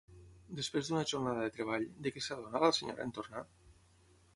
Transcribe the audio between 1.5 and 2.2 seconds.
treball, de